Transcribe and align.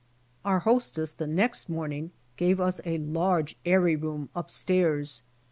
Our 0.45 0.61
hostess 0.61 1.11
the 1.11 1.27
next 1.27 1.69
morning 1.69 2.09
gave 2.35 2.59
us 2.59 2.81
a 2.85 2.97
large 2.97 3.55
airy 3.63 3.95
room 3.95 4.29
up 4.35 4.49
stairs. 4.49 5.21